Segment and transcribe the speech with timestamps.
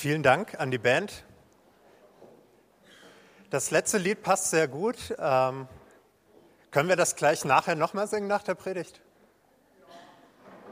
[0.00, 1.24] Vielen Dank an die Band.
[3.50, 5.14] Das letzte Lied passt sehr gut.
[5.18, 5.68] Ähm,
[6.70, 9.02] können wir das gleich nachher nochmal singen nach der Predigt?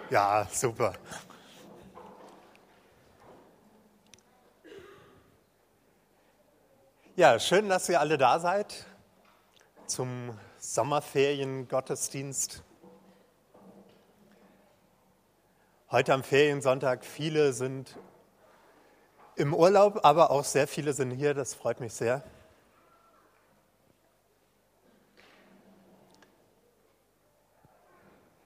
[0.09, 0.95] Ja, super.
[7.15, 8.87] Ja, schön, dass ihr alle da seid
[9.85, 12.63] zum Sommerferien-Gottesdienst.
[15.91, 17.95] Heute am Feriensonntag, viele sind
[19.39, 22.23] im Urlaub, aber auch sehr viele sind hier, das freut mich sehr.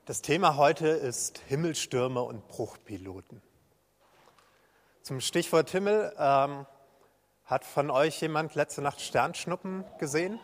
[0.05, 3.41] Das Thema heute ist Himmelstürme und Bruchpiloten.
[5.02, 6.66] Zum Stichwort Himmel ähm,
[7.47, 10.38] hat von euch jemand letzte Nacht Sternschnuppen gesehen?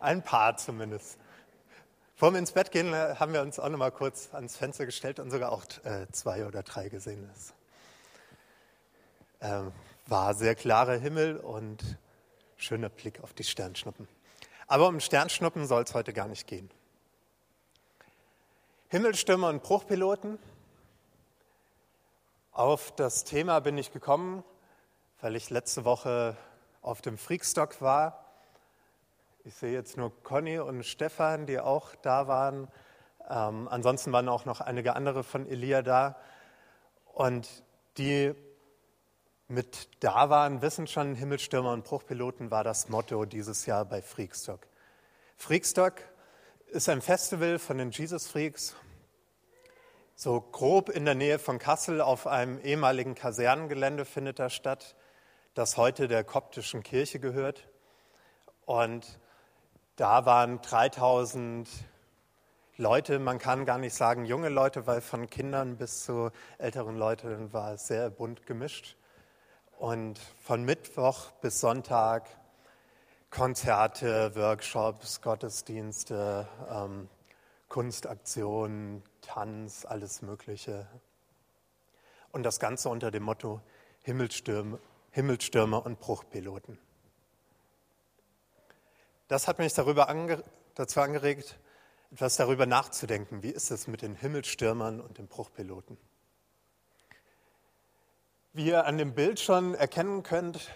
[0.00, 1.18] Ein paar zumindest.
[2.24, 4.86] Vor dem ins Bett gehen äh, haben wir uns auch noch mal kurz ans Fenster
[4.86, 7.30] gestellt und sogar auch äh, zwei oder drei gesehen.
[7.34, 7.52] Es
[9.40, 9.60] äh,
[10.06, 11.98] war sehr klarer Himmel und
[12.56, 14.08] schöner Blick auf die Sternschnuppen.
[14.66, 16.70] Aber um Sternschnuppen soll es heute gar nicht gehen.
[18.88, 20.38] Himmelstürme und Bruchpiloten,
[22.52, 24.42] auf das Thema bin ich gekommen,
[25.20, 26.38] weil ich letzte Woche
[26.80, 28.23] auf dem Freakstock war.
[29.46, 32.66] Ich sehe jetzt nur Conny und Stefan, die auch da waren.
[33.28, 36.16] Ähm, ansonsten waren auch noch einige andere von Elia da.
[37.12, 37.62] Und
[37.98, 38.34] die
[39.46, 44.66] mit da waren, wissen schon, Himmelstürmer und Bruchpiloten war das Motto dieses Jahr bei Freakstock.
[45.36, 46.00] Freakstock
[46.68, 48.74] ist ein Festival von den Jesus Freaks
[50.14, 54.96] so grob in der Nähe von Kassel auf einem ehemaligen Kasernengelände findet das statt,
[55.52, 57.68] das heute der koptischen Kirche gehört.
[58.64, 59.18] Und
[59.96, 61.68] da waren 3000
[62.76, 67.52] Leute, man kann gar nicht sagen junge Leute, weil von Kindern bis zu älteren Leuten
[67.52, 68.96] war es sehr bunt gemischt.
[69.78, 72.26] Und von Mittwoch bis Sonntag
[73.30, 77.08] Konzerte, Workshops, Gottesdienste, ähm,
[77.68, 80.86] Kunstaktionen, Tanz, alles Mögliche.
[82.30, 83.60] Und das Ganze unter dem Motto
[84.02, 84.78] Himmelstürme,
[85.10, 86.78] Himmelstürme und Bruchpiloten.
[89.34, 90.44] Das hat mich darüber ange,
[90.76, 91.58] dazu angeregt,
[92.12, 93.42] etwas darüber nachzudenken.
[93.42, 95.98] Wie ist es mit den Himmelstürmern und den Bruchpiloten?
[98.52, 100.70] Wie ihr an dem Bild schon erkennen könnt,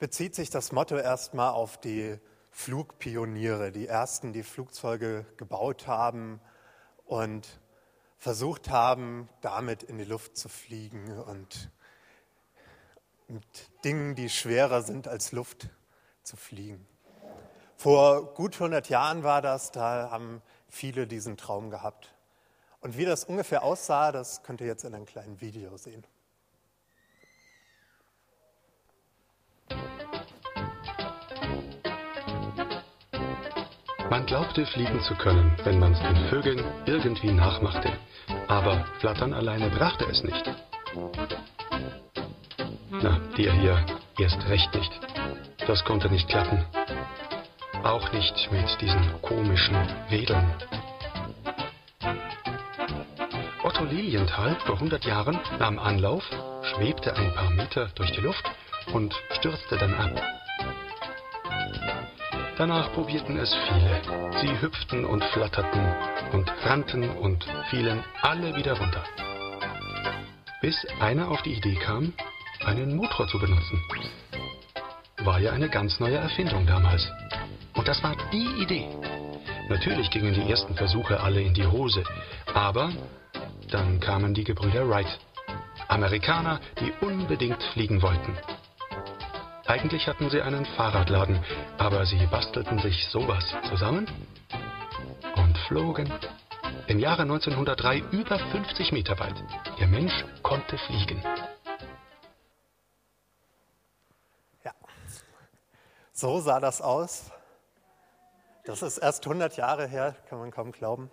[0.00, 2.18] bezieht sich das Motto erstmal auf die
[2.50, 6.40] Flugpioniere, die ersten, die Flugzeuge gebaut haben
[7.06, 7.60] und
[8.16, 11.70] versucht haben, damit in die Luft zu fliegen und
[13.28, 15.68] mit Dingen, die schwerer sind als Luft,
[16.24, 16.84] zu fliegen.
[17.80, 22.12] Vor gut 100 Jahren war das, da haben viele diesen Traum gehabt.
[22.80, 26.04] Und wie das ungefähr aussah, das könnt ihr jetzt in einem kleinen Video sehen.
[34.10, 37.92] Man glaubte fliegen zu können, wenn man es den Vögeln irgendwie nachmachte.
[38.48, 40.44] Aber Flattern alleine brachte es nicht.
[42.90, 43.86] Na, dir hier
[44.18, 45.00] erst recht nicht.
[45.68, 46.64] Das konnte nicht klappen.
[47.88, 49.74] Auch nicht mit diesen komischen
[50.10, 50.46] Wedeln.
[53.62, 56.22] Otto Lilienthal vor 100 Jahren nahm Anlauf,
[56.64, 58.44] schwebte ein paar Meter durch die Luft
[58.92, 60.22] und stürzte dann ab.
[62.58, 64.02] Danach probierten es viele.
[64.42, 65.80] Sie hüpften und flatterten
[66.32, 69.02] und rannten und fielen alle wieder runter.
[70.60, 72.12] Bis einer auf die Idee kam,
[72.66, 73.82] einen Motor zu benutzen.
[75.20, 77.10] War ja eine ganz neue Erfindung damals.
[77.88, 78.86] Das war die Idee.
[79.70, 82.04] Natürlich gingen die ersten Versuche alle in die Hose,
[82.52, 82.92] aber
[83.70, 85.08] dann kamen die Gebrüder Wright.
[85.88, 88.36] Amerikaner, die unbedingt fliegen wollten.
[89.66, 91.42] Eigentlich hatten sie einen Fahrradladen,
[91.78, 94.06] aber sie bastelten sich sowas zusammen
[95.36, 96.12] und flogen.
[96.88, 99.42] Im Jahre 1903 über 50 Meter weit.
[99.80, 101.22] Der Mensch konnte fliegen.
[104.62, 104.72] Ja,
[106.12, 107.30] so sah das aus.
[108.68, 111.10] Das ist erst 100 Jahre her, kann man kaum glauben.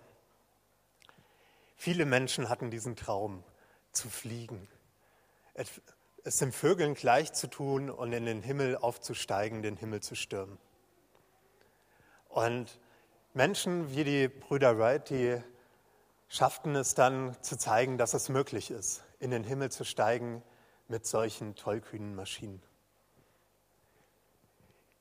[1.76, 3.42] Viele Menschen hatten diesen Traum,
[3.92, 4.68] zu fliegen
[6.26, 10.58] es den Vögeln gleich zu tun und in den Himmel aufzusteigen, den Himmel zu stürmen.
[12.28, 12.80] Und
[13.32, 15.40] Menschen wie die Brüder Wright, die
[16.28, 20.42] schafften es dann zu zeigen, dass es möglich ist, in den Himmel zu steigen
[20.88, 22.60] mit solchen tollkühnen Maschinen.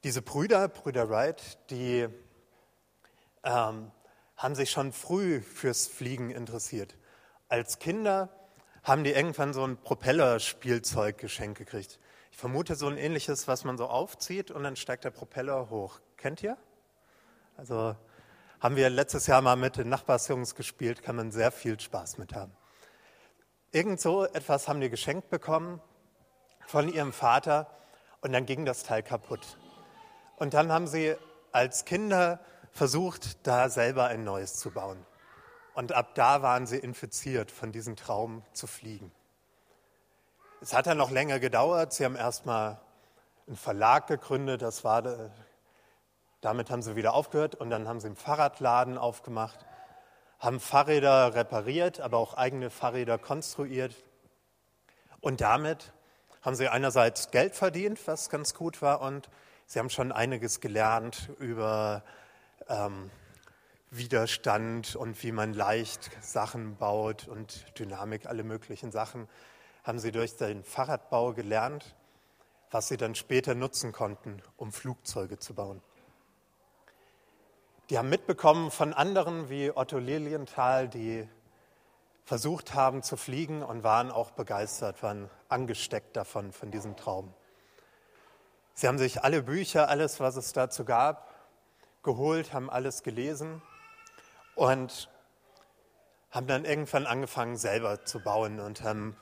[0.03, 2.07] Diese Brüder, Brüder Wright, die
[3.45, 3.91] ähm,
[4.35, 6.95] haben sich schon früh fürs Fliegen interessiert.
[7.47, 8.29] Als Kinder
[8.83, 11.99] haben die irgendwann so ein Propellerspielzeug geschenkt gekriegt.
[12.31, 15.99] Ich vermute so ein ähnliches, was man so aufzieht und dann steigt der Propeller hoch.
[16.17, 16.57] Kennt ihr?
[17.55, 17.95] Also
[18.59, 22.33] haben wir letztes Jahr mal mit den Nachbarsjungs gespielt, kann man sehr viel Spaß mit
[22.33, 22.51] haben.
[23.71, 25.81] Irgend so etwas haben die geschenkt bekommen
[26.65, 27.69] von ihrem Vater
[28.21, 29.57] und dann ging das Teil kaputt.
[30.35, 31.15] Und dann haben sie
[31.51, 32.39] als Kinder
[32.75, 35.03] versucht, da selber ein neues zu bauen.
[35.73, 39.11] Und ab da waren sie infiziert von diesem Traum zu fliegen.
[40.61, 41.93] Es hat dann noch länger gedauert.
[41.93, 42.79] Sie haben erstmal
[43.47, 45.31] einen Verlag gegründet, das war,
[46.41, 49.65] damit haben sie wieder aufgehört und dann haben sie einen Fahrradladen aufgemacht,
[50.39, 53.95] haben Fahrräder repariert, aber auch eigene Fahrräder konstruiert.
[55.21, 55.93] Und damit
[56.41, 59.29] haben sie einerseits Geld verdient, was ganz gut war, und
[59.65, 62.03] sie haben schon einiges gelernt über
[62.67, 63.11] ähm,
[63.91, 69.27] Widerstand und wie man leicht Sachen baut und Dynamik, alle möglichen Sachen
[69.83, 71.95] haben sie durch den Fahrradbau gelernt,
[72.71, 75.81] was sie dann später nutzen konnten, um Flugzeuge zu bauen.
[77.89, 81.29] Die haben mitbekommen von anderen wie Otto Lilienthal, die
[82.25, 87.31] versucht haben zu fliegen und waren auch begeistert, waren angesteckt davon, von diesem Traum.
[88.73, 91.34] Sie haben sich alle Bücher, alles, was es dazu gab,
[92.05, 93.61] geholt, haben alles gelesen
[94.55, 95.09] und
[96.31, 99.17] haben dann irgendwann angefangen, selber zu bauen und haben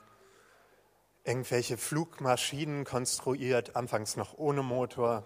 [1.24, 5.24] irgendwelche Flugmaschinen konstruiert, anfangs noch ohne Motor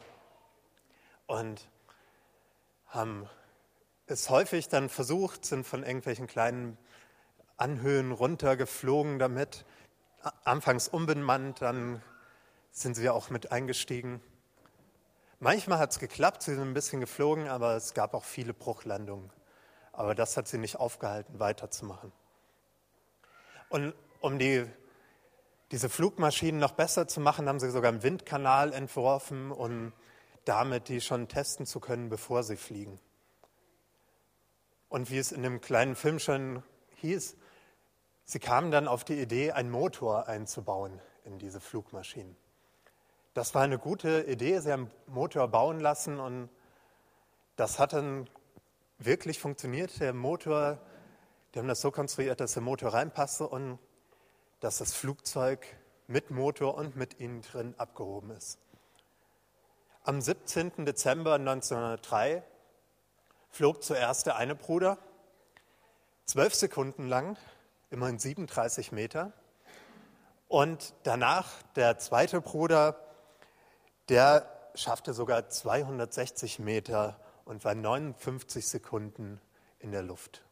[1.27, 1.69] und
[2.87, 3.29] haben
[4.07, 6.79] es häufig dann versucht, sind von irgendwelchen kleinen
[7.59, 9.67] Anhöhen runtergeflogen damit,
[10.45, 12.03] anfangs unbemannt, dann
[12.71, 14.23] sind sie auch mit eingestiegen.
[15.41, 19.31] Manchmal hat es geklappt, sie sind ein bisschen geflogen, aber es gab auch viele Bruchlandungen.
[19.93, 22.13] Aber das hat sie nicht aufgehalten, weiterzumachen.
[23.69, 24.67] Und um die
[25.71, 29.93] diese Flugmaschinen noch besser zu machen, haben sie sogar einen Windkanal entworfen, um
[30.45, 32.99] damit die schon testen zu können, bevor sie fliegen.
[34.89, 36.63] Und wie es in dem kleinen Film schon
[36.97, 37.37] hieß,
[38.25, 42.35] sie kamen dann auf die Idee, einen Motor einzubauen in diese Flugmaschinen.
[43.39, 44.59] Das war eine gute Idee.
[44.59, 46.49] Sie haben einen Motor bauen lassen und
[47.55, 48.29] das hat dann
[48.99, 50.01] wirklich funktioniert.
[50.01, 50.81] Der Motor,
[51.55, 53.79] die haben das so konstruiert, dass der Motor reinpasste und
[54.59, 55.65] dass das Flugzeug
[56.09, 58.59] mit Motor und mit ihnen drin abgehoben ist.
[60.03, 60.85] Am 17.
[60.85, 62.43] Dezember 1903
[63.51, 64.99] flog zuerst der eine Bruder,
[66.25, 67.39] zwölf Sekunden lang,
[67.91, 69.33] immerhin 37 Meter.
[70.49, 73.05] Und danach der zweite Bruder,
[74.09, 79.41] der schaffte sogar 260 Meter und war 59 Sekunden
[79.79, 80.45] in der Luft.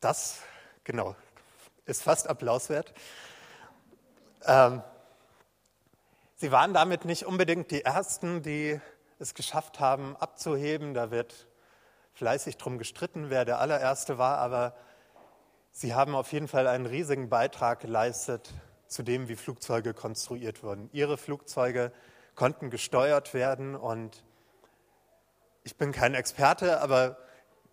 [0.00, 0.40] Das,
[0.84, 1.14] genau,
[1.84, 2.92] ist fast applauswert.
[4.44, 4.82] Ähm,
[6.36, 8.80] sie waren damit nicht unbedingt die Ersten, die
[9.18, 10.94] es geschafft haben, abzuheben.
[10.94, 11.46] Da wird
[12.12, 14.74] fleißig drum gestritten, wer der allererste war, aber
[15.70, 18.52] sie haben auf jeden Fall einen riesigen Beitrag geleistet
[18.88, 20.88] zu dem, wie Flugzeuge konstruiert wurden.
[20.92, 21.92] Ihre Flugzeuge
[22.34, 24.24] konnten gesteuert werden und
[25.64, 27.18] ich bin kein Experte, aber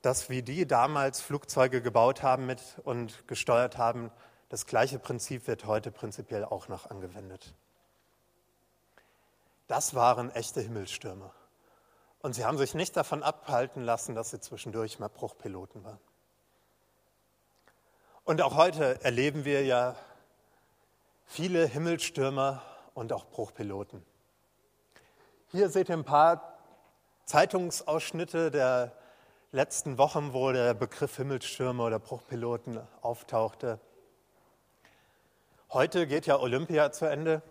[0.01, 4.12] dass wie die damals Flugzeuge gebaut haben mit und gesteuert haben,
[4.50, 7.53] das gleiche Prinzip wird heute prinzipiell auch noch angewendet.
[9.67, 11.32] Das waren echte Himmelstürme.
[12.22, 16.00] Und sie haben sich nicht davon abhalten lassen, dass sie zwischendurch mal Bruchpiloten waren.
[18.24, 19.96] Und auch heute erleben wir ja
[21.34, 22.62] viele Himmelstürmer
[22.94, 24.06] und auch Bruchpiloten.
[25.48, 26.60] Hier seht ihr ein paar
[27.25, 28.92] Zeitungsausschnitte der
[29.52, 33.80] letzten Wochen, wo der Begriff Himmelstürme oder Bruchpiloten auftauchte.
[35.72, 37.42] Heute geht ja Olympia zu Ende.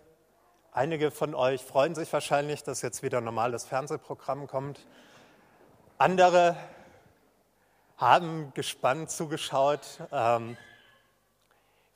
[0.71, 4.79] Einige von euch freuen sich wahrscheinlich, dass jetzt wieder ein normales Fernsehprogramm kommt.
[5.97, 6.55] Andere
[7.97, 9.99] haben gespannt zugeschaut.
[10.13, 10.55] Ähm,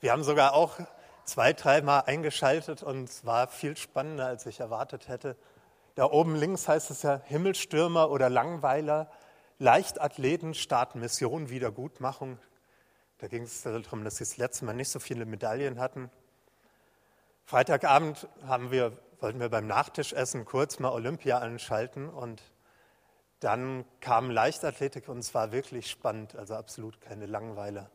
[0.02, 0.82] wir haben sogar auch
[1.28, 5.36] zwei, dreimal eingeschaltet und es war viel spannender, als ich erwartet hätte.
[5.96, 9.12] Da oben links heißt es ja Himmelstürmer oder Langweiler.
[9.60, 12.40] Leichtathleten starten Mission Wiedergutmachung.
[13.18, 16.10] Da ging es darum, dass sie das letzte Mal nicht so viele Medaillen hatten.
[17.46, 22.42] Freitagabend haben wir, wollten wir beim Nachtischessen kurz mal Olympia anschalten und
[23.40, 27.90] dann kam Leichtathletik und es war wirklich spannend, also absolut keine Langweiler.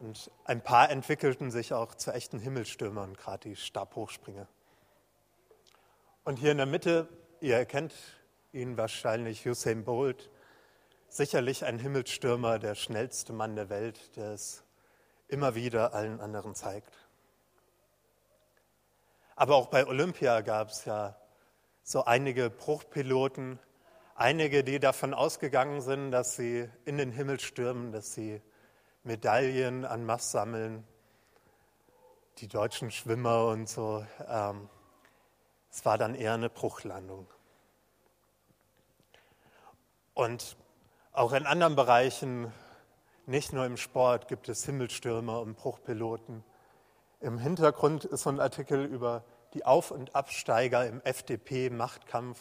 [0.00, 4.48] Und ein paar entwickelten sich auch zu echten Himmelstürmern, gerade die Stabhochspringer.
[6.24, 7.06] Und hier in der Mitte,
[7.40, 7.92] ihr erkennt
[8.52, 10.30] ihn wahrscheinlich, Usain Bolt,
[11.08, 14.64] sicherlich ein Himmelsstürmer, der schnellste Mann der Welt, der es
[15.28, 16.96] immer wieder allen anderen zeigt.
[19.36, 21.14] Aber auch bei Olympia gab es ja
[21.82, 23.58] so einige Bruchpiloten,
[24.14, 28.40] einige, die davon ausgegangen sind, dass sie in den Himmel stürmen, dass sie
[29.02, 30.86] Medaillen an Mass sammeln,
[32.38, 34.04] die deutschen Schwimmer und so.
[34.28, 34.68] Ähm,
[35.70, 37.26] es war dann eher eine Bruchlandung.
[40.14, 40.56] Und
[41.12, 42.52] auch in anderen Bereichen,
[43.26, 46.44] nicht nur im Sport, gibt es Himmelstürmer und Bruchpiloten.
[47.20, 52.38] Im Hintergrund ist so ein Artikel über die Auf- und Absteiger im FDP-Machtkampf.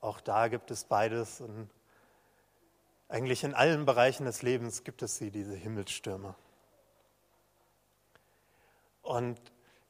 [0.00, 1.40] Auch da gibt es beides.
[1.40, 1.68] Und
[3.12, 6.34] eigentlich in allen Bereichen des Lebens gibt es sie, diese Himmelsstürme.
[9.02, 9.38] Und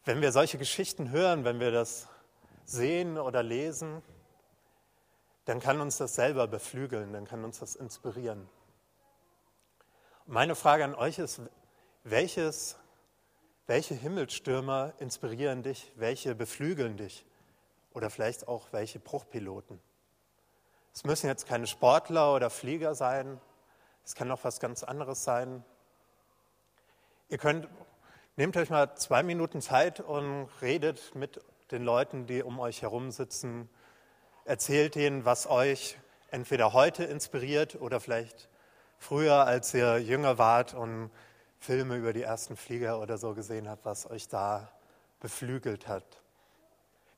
[0.04, 2.08] wenn wir solche Geschichten hören, wenn wir das
[2.64, 4.02] sehen oder lesen,
[5.44, 8.48] dann kann uns das selber beflügeln, dann kann uns das inspirieren.
[10.26, 11.40] Meine Frage an euch ist,
[12.02, 12.76] welches
[13.68, 15.92] welche Himmelstürmer inspirieren dich?
[15.94, 17.24] Welche beflügeln dich?
[17.92, 19.80] Oder vielleicht auch welche Bruchpiloten?
[20.94, 23.40] Es müssen jetzt keine Sportler oder Flieger sein.
[24.04, 25.64] Es kann auch was ganz anderes sein.
[27.28, 27.66] Ihr könnt,
[28.36, 33.10] nehmt euch mal zwei Minuten Zeit und redet mit den Leuten, die um euch herum
[33.10, 33.70] sitzen.
[34.44, 35.96] Erzählt ihnen, was euch
[36.30, 38.50] entweder heute inspiriert oder vielleicht
[38.98, 41.10] früher, als ihr jünger wart und
[41.58, 44.70] Filme über die ersten Flieger oder so gesehen habt, was euch da
[45.20, 46.21] beflügelt hat.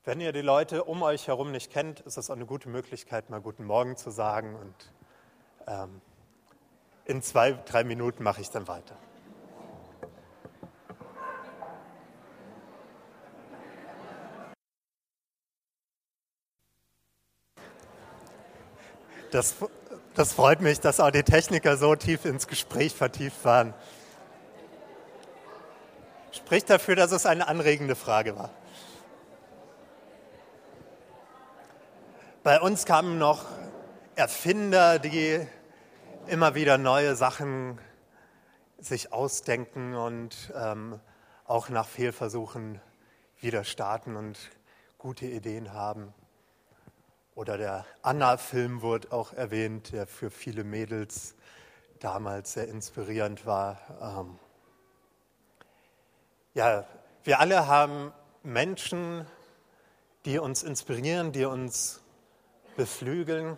[0.05, 3.31] Wenn ihr die Leute um euch herum nicht kennt, ist es auch eine gute Möglichkeit,
[3.31, 4.55] mal Guten Morgen zu sagen.
[4.55, 4.75] Und
[5.65, 5.99] ähm,
[7.05, 8.95] in zwei, drei Minuten mache ich dann weiter.
[19.31, 19.55] Das,
[20.13, 23.73] das freut mich, dass auch die Techniker so tief ins Gespräch vertieft waren
[26.31, 28.51] spricht dafür, dass es eine anregende Frage war.
[32.45, 33.43] Bei uns kamen noch
[34.15, 35.43] Erfinder, die
[36.27, 37.79] immer wieder neue Sachen
[38.77, 40.99] sich ausdenken und ähm,
[41.45, 42.79] auch nach Fehlversuchen
[43.39, 44.37] wieder starten und
[44.99, 46.13] gute Ideen haben.
[47.33, 51.33] Oder der Anna-Film wurde auch erwähnt, der für viele Mädels
[51.99, 53.79] damals sehr inspirierend war.
[53.99, 54.39] Ähm,
[56.53, 56.85] ja,
[57.23, 59.25] wir alle haben Menschen,
[60.25, 62.04] die uns inspirieren, die uns
[62.75, 63.57] beflügeln.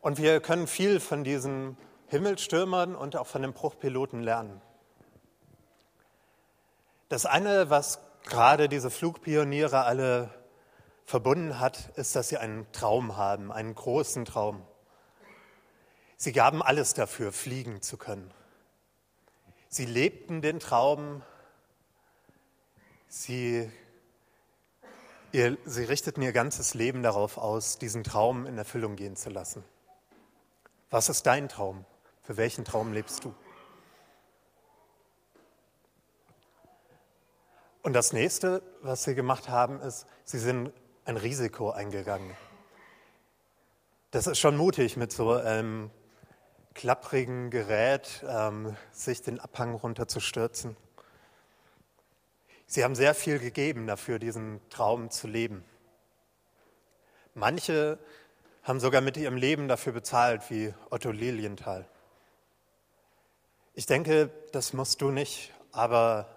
[0.00, 1.76] Und wir können viel von diesen
[2.08, 4.60] Himmelstürmern und auch von den Bruchpiloten lernen.
[7.08, 10.30] Das eine, was gerade diese Flugpioniere alle
[11.04, 14.66] verbunden hat, ist, dass sie einen Traum haben, einen großen Traum.
[16.16, 18.32] Sie gaben alles dafür, fliegen zu können.
[19.68, 21.22] Sie lebten den Traum
[23.16, 23.70] Sie,
[25.34, 29.64] ihr, sie richteten ihr ganzes Leben darauf aus, diesen Traum in Erfüllung gehen zu lassen.
[30.90, 31.84] Was ist dein Traum?
[32.22, 33.34] Für welchen Traum lebst du?
[37.82, 40.72] Und das nächste, was sie gemacht haben, ist, sie sind
[41.04, 42.30] ein Risiko eingegangen.
[44.10, 45.90] Das ist schon mutig, mit so einem
[46.72, 50.76] klapprigen Gerät ähm, sich den Abhang runterzustürzen.
[52.66, 55.64] Sie haben sehr viel gegeben dafür, diesen Traum zu leben.
[57.34, 57.98] Manche
[58.62, 61.86] haben sogar mit ihrem Leben dafür bezahlt, wie Otto Lilienthal.
[63.74, 66.28] Ich denke, das musst du nicht, aber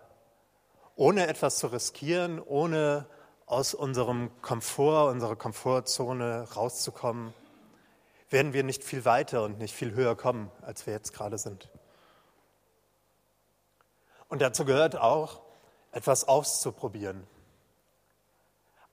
[0.96, 3.06] ohne etwas zu riskieren, ohne
[3.46, 7.34] aus unserem Komfort, unserer Komfortzone rauszukommen,
[8.30, 11.70] werden wir nicht viel weiter und nicht viel höher kommen, als wir jetzt gerade sind.
[14.28, 15.47] Und dazu gehört auch,
[15.98, 17.26] etwas auszuprobieren.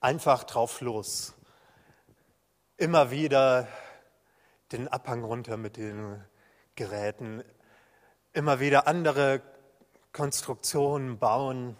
[0.00, 1.34] Einfach drauf los.
[2.78, 3.68] Immer wieder
[4.72, 6.24] den Abhang runter mit den
[6.76, 7.44] Geräten.
[8.32, 9.42] Immer wieder andere
[10.12, 11.76] Konstruktionen bauen.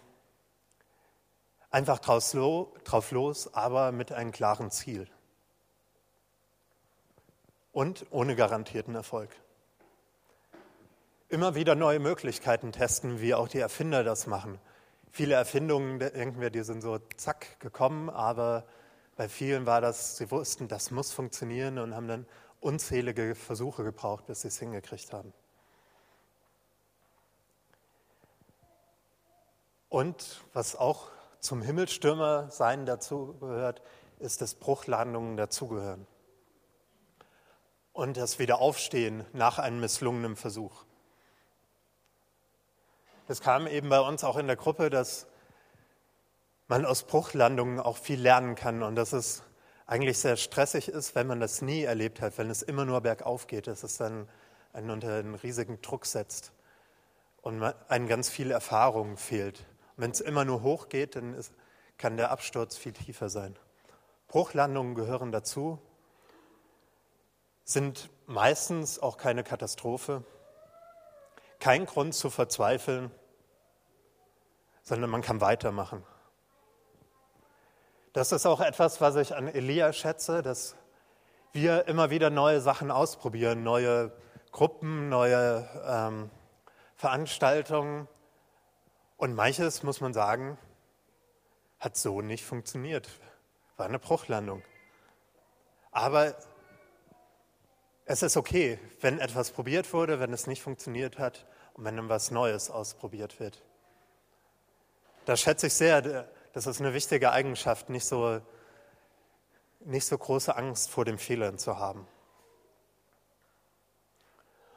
[1.71, 5.09] Einfach drauf los, aber mit einem klaren Ziel.
[7.71, 9.31] Und ohne garantierten Erfolg.
[11.29, 14.59] Immer wieder neue Möglichkeiten testen, wie auch die Erfinder das machen.
[15.15, 18.65] Viele Erfindungen, denken wir, die sind so zack gekommen, aber
[19.15, 22.25] bei vielen war das, sie wussten, das muss funktionieren und haben dann
[22.59, 25.31] unzählige Versuche gebraucht, bis sie es hingekriegt haben.
[29.87, 31.07] Und was auch
[31.39, 33.81] zum Himmelstürmer sein dazugehört,
[34.19, 36.05] ist, dass Bruchlandungen dazugehören.
[37.93, 40.84] Und das Wiederaufstehen nach einem misslungenen Versuch.
[43.27, 45.25] Es kam eben bei uns auch in der Gruppe, dass
[46.67, 49.41] man aus Bruchlandungen auch viel lernen kann und dass es
[49.87, 53.47] eigentlich sehr stressig ist, wenn man das nie erlebt hat, wenn es immer nur bergauf
[53.47, 54.29] geht, dass es dann
[54.73, 56.51] einen unter einen riesigen Druck setzt
[57.41, 59.65] und einem ganz viel Erfahrung fehlt.
[59.97, 61.51] Wenn es immer nur hoch geht, dann ist,
[61.97, 63.55] kann der Absturz viel tiefer sein.
[64.27, 65.79] Bruchlandungen gehören dazu,
[67.63, 70.23] sind meistens auch keine Katastrophe,
[71.65, 73.09] kein Grund zu verzweifeln,
[74.83, 76.05] sondern man kann weitermachen.
[78.13, 80.75] Das ist auch etwas, was ich an Elia schätze, dass
[81.53, 84.11] wir immer wieder neue Sachen ausprobieren, neue
[84.51, 86.29] Gruppen, neue ähm,
[86.97, 88.07] Veranstaltungen.
[89.17, 90.59] Und manches, muss man sagen,
[91.79, 93.09] hat so nicht funktioniert.
[93.75, 94.61] War eine Bruchlandung.
[95.89, 96.35] Aber
[98.05, 102.09] es ist okay, wenn etwas probiert wurde, wenn es nicht funktioniert hat und wenn dann
[102.09, 103.61] was Neues ausprobiert wird.
[105.25, 108.41] Da schätze ich sehr, das ist eine wichtige Eigenschaft, nicht so,
[109.81, 112.07] nicht so große Angst vor dem Fehlern zu haben.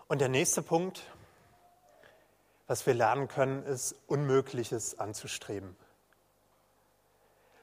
[0.09, 1.02] Und der nächste Punkt,
[2.67, 5.76] was wir lernen können, ist Unmögliches anzustreben.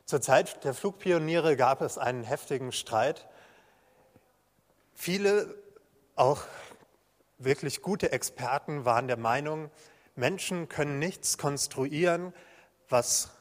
[0.06, 3.28] Zur Zeit der Flugpioniere gab es einen heftigen Streit.
[4.94, 5.56] Viele,
[6.16, 6.44] auch
[7.38, 9.70] wirklich gute Experten, waren der Meinung,
[10.16, 12.34] Menschen können nichts konstruieren,
[12.90, 13.32] was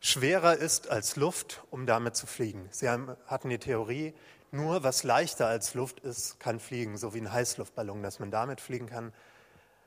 [0.00, 2.68] schwerer ist als Luft, um damit zu fliegen.
[2.70, 4.14] Sie hatten die Theorie,
[4.50, 8.60] nur was leichter als Luft ist, kann fliegen, so wie ein Heißluftballon, dass man damit
[8.60, 9.12] fliegen kann,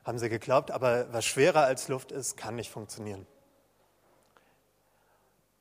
[0.04, 3.26] haben sie geglaubt, aber was schwerer als Luft ist, kann nicht funktionieren.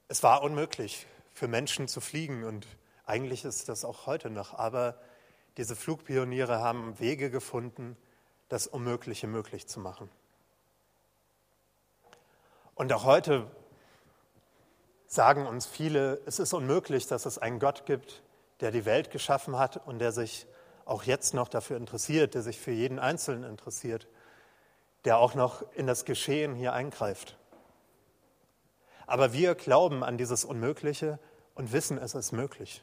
[0.08, 2.68] Es war unmöglich für Menschen zu fliegen und
[3.06, 5.00] eigentlich ist das auch heute noch, aber
[5.60, 7.98] diese Flugpioniere haben Wege gefunden,
[8.48, 10.10] das Unmögliche möglich zu machen.
[12.75, 13.46] Und auch heute
[15.06, 18.24] sagen uns viele, es ist unmöglich, dass es einen Gott gibt,
[18.62, 20.48] der die Welt geschaffen hat und der sich
[20.86, 24.07] auch jetzt noch dafür interessiert, der sich für jeden Einzelnen interessiert,
[25.03, 27.38] der auch noch in das Geschehen hier eingreift.
[29.07, 31.20] Aber wir glauben an dieses Unmögliche
[31.53, 32.81] und wissen, es ist möglich.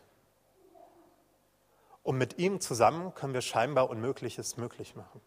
[2.06, 5.20] Und mit ihm zusammen können wir scheinbar Unmögliches möglich machen.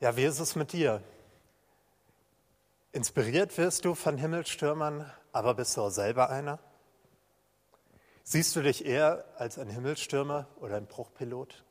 [0.00, 1.04] Ja, wie ist es mit dir?
[2.90, 6.58] Inspiriert wirst du von Himmelstürmern, aber bist du auch selber einer?
[8.24, 11.62] Siehst du dich eher als ein Himmelstürmer oder ein Bruchpilot?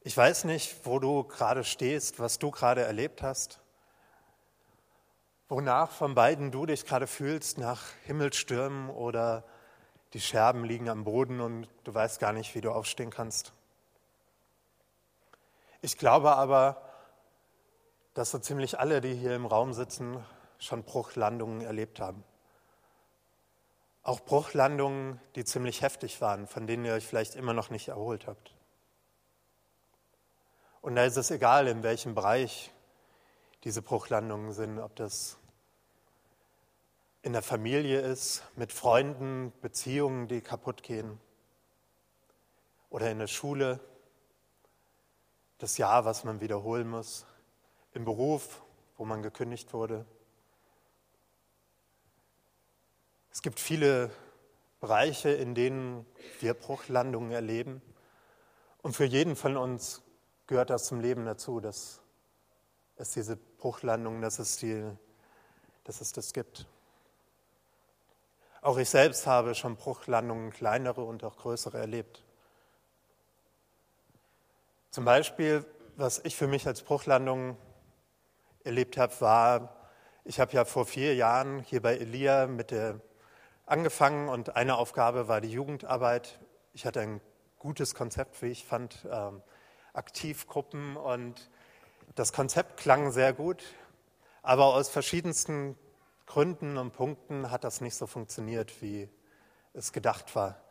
[0.00, 3.59] Ich weiß nicht, wo du gerade stehst, was du gerade erlebt hast,
[5.50, 9.44] wonach von beiden du dich gerade fühlst, nach Himmelstürmen oder
[10.12, 13.52] die Scherben liegen am Boden und du weißt gar nicht, wie du aufstehen kannst.
[15.82, 16.80] Ich glaube aber,
[18.14, 20.24] dass so ziemlich alle, die hier im Raum sitzen,
[20.58, 22.22] schon Bruchlandungen erlebt haben.
[24.02, 28.28] Auch Bruchlandungen, die ziemlich heftig waren, von denen ihr euch vielleicht immer noch nicht erholt
[28.28, 28.54] habt.
[30.80, 32.72] Und da ist es egal, in welchem Bereich
[33.64, 35.39] diese Bruchlandungen sind, ob das
[37.22, 41.20] in der Familie ist, mit Freunden, Beziehungen, die kaputt gehen,
[42.88, 43.78] oder in der Schule,
[45.58, 47.26] das Jahr, was man wiederholen muss,
[47.92, 48.62] im Beruf,
[48.96, 50.06] wo man gekündigt wurde.
[53.30, 54.10] Es gibt viele
[54.80, 56.06] Bereiche, in denen
[56.40, 57.82] wir Bruchlandungen erleben.
[58.82, 60.02] Und für jeden von uns
[60.46, 62.00] gehört das zum Leben dazu, dass
[62.96, 64.84] es diese Bruchlandungen, dass es, die,
[65.84, 66.66] dass es das gibt.
[68.62, 72.22] Auch ich selbst habe schon Bruchlandungen, kleinere und auch größere erlebt.
[74.90, 75.64] Zum Beispiel,
[75.96, 77.56] was ich für mich als Bruchlandung
[78.62, 79.76] erlebt habe, war,
[80.24, 83.00] ich habe ja vor vier Jahren hier bei Elia mit der
[83.64, 86.38] angefangen und eine Aufgabe war die Jugendarbeit.
[86.74, 87.22] Ich hatte ein
[87.58, 89.42] gutes Konzept, wie ich fand, ähm,
[89.94, 91.48] Aktivgruppen und
[92.14, 93.64] das Konzept klang sehr gut,
[94.42, 95.78] aber aus verschiedensten
[96.30, 99.08] Gründen und Punkten hat das nicht so funktioniert, wie
[99.74, 100.62] es gedacht war.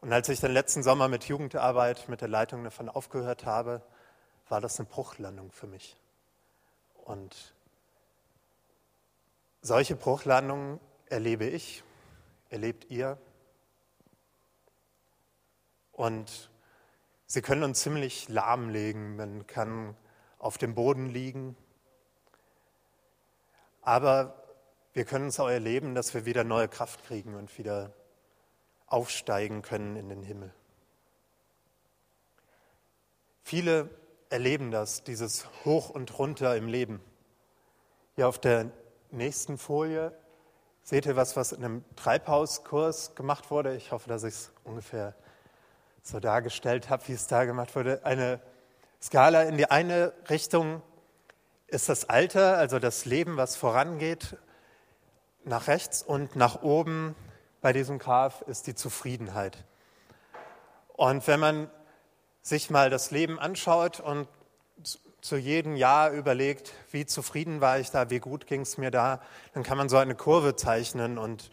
[0.00, 3.80] Und als ich den letzten Sommer mit Jugendarbeit, mit der Leitung davon aufgehört habe,
[4.48, 5.96] war das eine Bruchlandung für mich.
[7.04, 7.54] Und
[9.62, 11.84] solche Bruchlandungen erlebe ich,
[12.50, 13.18] erlebt ihr.
[15.92, 16.50] Und
[17.26, 19.14] sie können uns ziemlich lahmlegen.
[19.14, 19.96] Man kann
[20.40, 21.56] auf dem Boden liegen.
[23.82, 24.42] Aber
[24.96, 27.92] wir können es auch erleben, dass wir wieder neue Kraft kriegen und wieder
[28.86, 30.50] aufsteigen können in den Himmel.
[33.42, 33.90] Viele
[34.30, 37.02] erleben das, dieses Hoch und Runter im Leben.
[38.14, 38.70] Hier auf der
[39.10, 40.16] nächsten Folie
[40.82, 43.76] seht ihr was, was in einem Treibhauskurs gemacht wurde.
[43.76, 45.14] Ich hoffe, dass ich es ungefähr
[46.02, 48.02] so dargestellt habe, wie es da gemacht wurde.
[48.06, 48.40] Eine
[49.02, 50.80] Skala in die eine Richtung
[51.66, 54.38] ist das Alter, also das Leben, was vorangeht,
[55.46, 57.14] nach rechts und nach oben
[57.60, 59.64] bei diesem Graph ist die Zufriedenheit.
[60.94, 61.70] Und wenn man
[62.42, 64.28] sich mal das Leben anschaut und
[65.20, 69.20] zu jedem Jahr überlegt, wie zufrieden war ich da, wie gut ging es mir da,
[69.54, 71.50] dann kann man so eine Kurve zeichnen und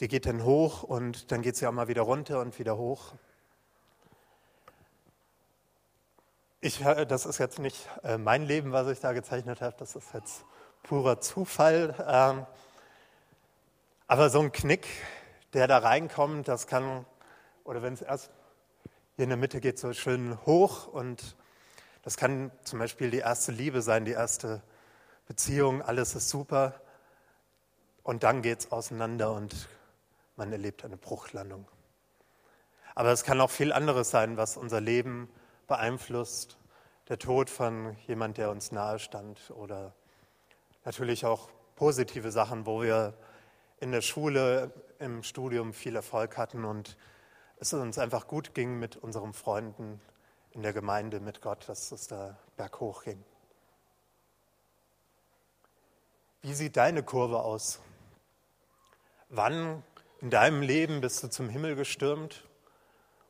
[0.00, 3.14] die geht dann hoch und dann geht sie auch mal wieder runter und wieder hoch.
[6.60, 9.96] Ich, äh, das ist jetzt nicht äh, mein Leben, was ich da gezeichnet habe, das
[9.96, 10.44] ist jetzt
[10.82, 11.94] purer Zufall.
[14.10, 14.88] Aber so ein Knick,
[15.52, 17.04] der da reinkommt, das kann,
[17.62, 18.30] oder wenn es erst
[19.16, 21.36] hier in der Mitte geht, so schön hoch und
[22.00, 24.62] das kann zum Beispiel die erste Liebe sein, die erste
[25.26, 26.80] Beziehung, alles ist super.
[28.02, 29.68] Und dann geht es auseinander und
[30.36, 31.68] man erlebt eine Bruchlandung.
[32.94, 35.28] Aber es kann auch viel anderes sein, was unser Leben
[35.66, 36.56] beeinflusst.
[37.10, 39.92] Der Tod von jemand, der uns nahe stand oder
[40.86, 43.12] natürlich auch positive Sachen, wo wir
[43.80, 46.96] in der Schule, im Studium viel Erfolg hatten und
[47.60, 50.00] es uns einfach gut ging mit unseren Freunden,
[50.52, 53.22] in der Gemeinde mit Gott, dass es da berghoch ging.
[56.42, 57.80] Wie sieht deine Kurve aus?
[59.28, 59.82] Wann
[60.20, 62.44] in deinem Leben bist du zum Himmel gestürmt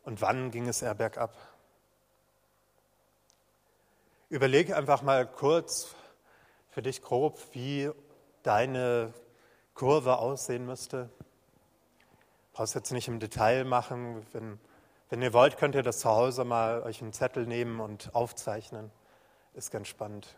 [0.05, 1.37] und wann ging es eher bergab?
[4.31, 5.95] Überlege einfach mal kurz
[6.71, 7.91] für dich grob, wie
[8.43, 9.13] deine
[9.79, 11.09] Kurve aussehen müsste.
[12.53, 14.27] Brauchst jetzt nicht im Detail machen.
[14.33, 14.59] Wenn
[15.11, 18.91] wenn ihr wollt, könnt ihr das zu Hause mal euch einen Zettel nehmen und aufzeichnen.
[19.55, 20.37] Ist ganz spannend.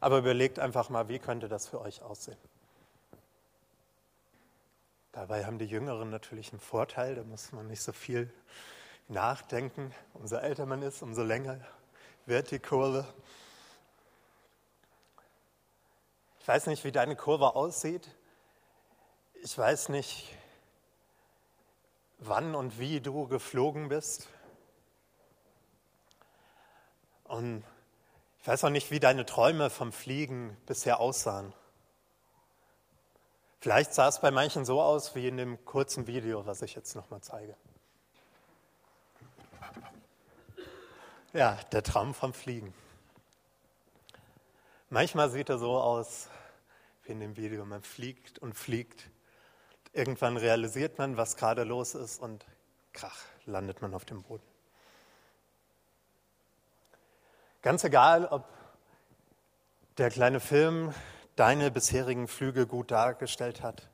[0.00, 2.38] Aber überlegt einfach mal, wie könnte das für euch aussehen.
[5.12, 8.32] Dabei haben die Jüngeren natürlich einen Vorteil, da muss man nicht so viel
[9.08, 9.92] nachdenken.
[10.14, 11.60] Umso älter man ist, umso länger
[12.24, 13.04] wird die Kurve.
[16.40, 18.08] Ich weiß nicht, wie deine Kurve aussieht.
[19.42, 20.34] Ich weiß nicht,
[22.18, 24.28] wann und wie du geflogen bist.
[27.24, 27.62] Und
[28.40, 31.52] ich weiß auch nicht, wie deine Träume vom Fliegen bisher aussahen.
[33.60, 36.96] Vielleicht sah es bei manchen so aus wie in dem kurzen Video, was ich jetzt
[36.96, 37.56] nochmal zeige.
[41.32, 42.74] Ja, der Traum vom Fliegen.
[44.90, 46.28] Manchmal sieht er so aus
[47.04, 47.64] wie in dem Video.
[47.64, 49.10] Man fliegt und fliegt
[49.98, 52.46] Irgendwann realisiert man, was gerade los ist und
[52.92, 54.44] krach, landet man auf dem Boden.
[57.62, 58.44] Ganz egal, ob
[59.96, 60.94] der kleine Film
[61.34, 63.88] deine bisherigen Flüge gut dargestellt hat,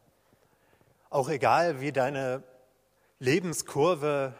[1.08, 2.42] auch egal, wie deine
[3.18, 4.34] Lebenskurve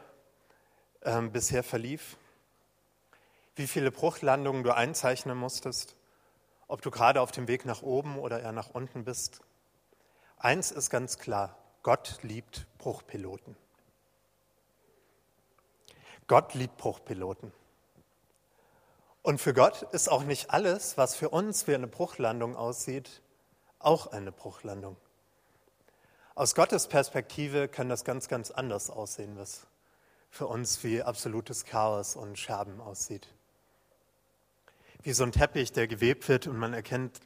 [1.01, 2.19] äh, bisher verlief,
[3.57, 5.97] wie viele Bruchlandungen du einzeichnen musstest,
[6.69, 9.41] ob du gerade auf dem Weg nach oben oder eher nach unten bist,
[10.45, 13.57] Eins ist ganz klar, Gott liebt Bruchpiloten.
[16.27, 17.51] Gott liebt Bruchpiloten.
[19.23, 23.23] Und für Gott ist auch nicht alles, was für uns wie eine Bruchlandung aussieht,
[23.79, 24.99] auch eine Bruchlandung.
[26.35, 29.67] Aus Gottes Perspektive kann das ganz, ganz anders aussehen, was
[30.29, 33.29] für uns wie absolutes Chaos und Scherben aussieht.
[35.01, 37.21] Wie so ein Teppich, der gewebt wird und man erkennt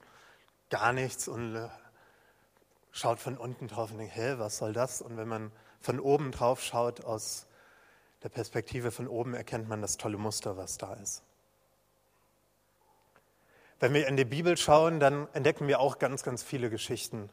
[0.70, 1.68] gar nichts und
[2.90, 5.02] schaut von unten drauf und denkt, hä, was soll das?
[5.02, 7.46] Und wenn man von oben drauf schaut, aus
[8.22, 11.22] der Perspektive von oben, erkennt man das tolle Muster, was da ist.
[13.80, 17.30] Wenn wir in die Bibel schauen, dann entdecken wir auch ganz, ganz viele Geschichten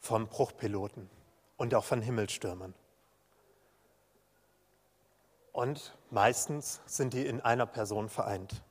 [0.00, 1.08] von Bruchpiloten
[1.56, 2.74] und auch von Himmelstürmern.
[5.52, 8.62] Und meistens sind die in einer Person vereint.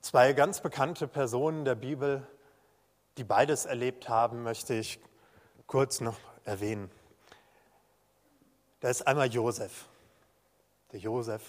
[0.00, 2.26] Zwei ganz bekannte Personen der Bibel
[3.16, 5.00] die beides erlebt haben, möchte ich
[5.66, 6.90] kurz noch erwähnen.
[8.80, 9.86] Da ist einmal Josef,
[10.92, 11.42] der Josef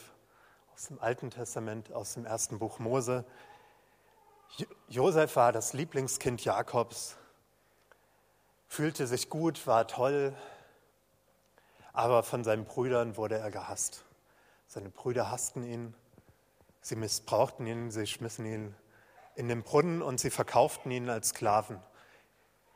[0.73, 3.25] aus dem Alten Testament, aus dem ersten Buch Mose.
[4.87, 7.17] Josef war das Lieblingskind Jakobs,
[8.67, 10.33] fühlte sich gut, war toll,
[11.93, 14.03] aber von seinen Brüdern wurde er gehasst.
[14.67, 15.95] Seine Brüder hassten ihn,
[16.81, 18.75] sie missbrauchten ihn, sie schmissen ihn
[19.35, 21.79] in den Brunnen und sie verkauften ihn als Sklaven.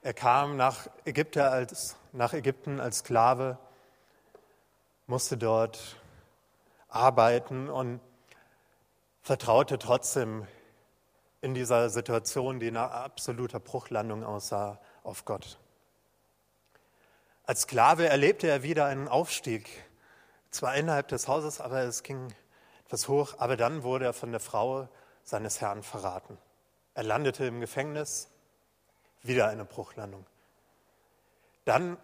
[0.02, 3.58] Er kam nach, Ägypten als, nach Ägypten als Sklave,
[5.08, 5.98] musste dort
[6.88, 8.00] arbeiten und
[9.22, 10.48] vertraute trotzdem
[11.42, 15.58] in dieser Situation, die nach absoluter Bruchlandung aussah, auf Gott.
[17.44, 19.70] Als Sklave erlebte er wieder einen Aufstieg,
[20.52, 22.34] zwar innerhalb des Hauses, aber es ging
[22.86, 24.88] etwas hoch, aber dann wurde er von der Frau
[25.24, 26.38] seines Herrn verraten.
[27.00, 28.28] Er landete im Gefängnis,
[29.22, 30.26] wieder eine Bruchlandung.
[31.64, 31.98] Dann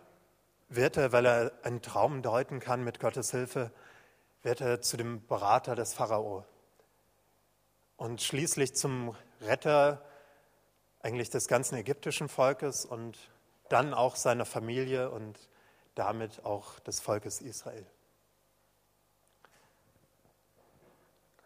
[0.69, 3.71] wird er, weil er einen Traum deuten kann mit Gottes Hilfe,
[4.41, 6.45] wird er zu dem Berater des Pharao
[7.97, 10.01] und schließlich zum Retter
[11.01, 13.17] eigentlich des ganzen ägyptischen Volkes und
[13.67, 15.37] dann auch seiner Familie und
[15.95, 17.85] damit auch des Volkes Israel.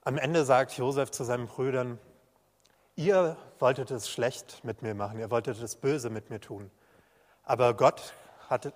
[0.04, 1.98] Am Ende sagt Josef zu seinen Brüdern,
[3.00, 6.70] ihr wolltet es schlecht mit mir machen, ihr wolltet es böse mit mir tun,
[7.44, 8.14] aber Gott
[8.50, 8.74] hatte,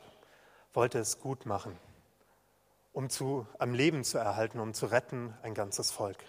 [0.74, 1.78] wollte es gut machen,
[2.94, 6.24] um zu, am Leben zu erhalten, um zu retten ein ganzes Volk.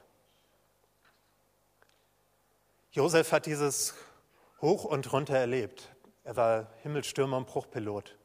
[2.90, 3.94] Josef hat dieses
[4.60, 5.94] hoch und runter erlebt.
[6.24, 8.16] Er war Himmelstürmer und Bruchpilot.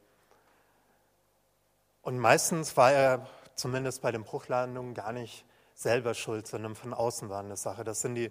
[2.02, 7.28] Und meistens war er, zumindest bei den Bruchlandungen, gar nicht selber schuld, sondern von außen
[7.28, 7.84] war eine Sache.
[7.84, 8.30] Das sind die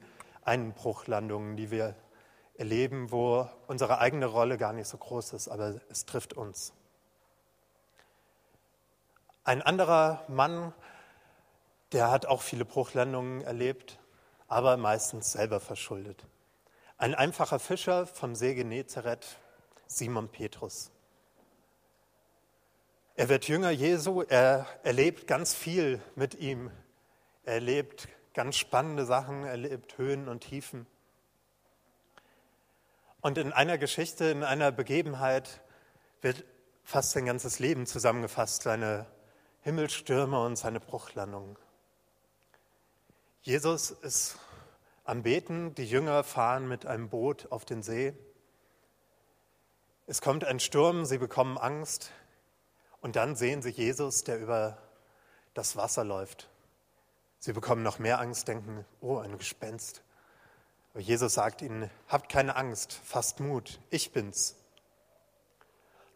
[0.49, 1.95] Einbruchlandungen, die wir
[2.57, 6.73] erleben, wo unsere eigene Rolle gar nicht so groß ist, aber es trifft uns.
[9.43, 10.73] Ein anderer Mann,
[11.91, 13.99] der hat auch viele Bruchlandungen erlebt,
[14.47, 16.25] aber meistens selber verschuldet.
[16.97, 19.37] Ein einfacher Fischer vom See Genezareth,
[19.85, 20.89] Simon Petrus.
[23.15, 26.71] Er wird Jünger Jesu, er erlebt ganz viel mit ihm.
[27.43, 28.07] Er erlebt
[28.39, 30.87] ganz spannende Sachen, er erlebt Höhen und Tiefen.
[33.19, 35.59] Und in einer Geschichte, in einer Begebenheit
[36.21, 36.45] wird
[36.85, 39.07] fast sein ganzes Leben zusammengefasst, seine
[39.63, 41.57] Himmelstürme und seine Bruchlandungen.
[43.41, 44.37] Jesus ist
[45.03, 48.13] am Beten, die Jünger fahren mit einem Boot auf den See.
[50.07, 52.13] Es kommt ein Sturm, sie bekommen Angst
[53.01, 54.77] und dann sehen sie Jesus, der über
[55.53, 56.48] das Wasser läuft.
[57.39, 60.03] Sie bekommen noch mehr Angst, denken, oh, ein Gespenst.
[60.93, 64.55] Aber Jesus sagt ihnen, habt keine Angst, fasst Mut, ich bin's.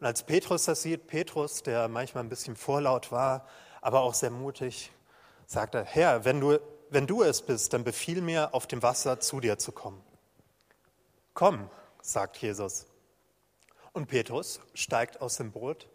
[0.00, 3.46] Und als Petrus das sieht, Petrus, der manchmal ein bisschen vorlaut war,
[3.80, 4.92] aber auch sehr mutig,
[5.46, 6.58] sagt er, Herr, wenn du
[6.94, 10.00] wenn du es bist, dann befiehl mir, auf dem Wasser zu dir zu kommen.
[11.34, 11.68] Komm,
[12.00, 12.86] sagt Jesus.
[13.92, 15.88] Und Petrus steigt aus dem Boot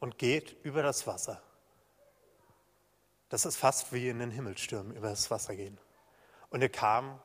[0.00, 1.40] und geht über das Wasser.
[3.30, 5.78] Das ist fast wie in den Himmelstürmen über das Wasser gehen.
[6.50, 7.20] Und er kam,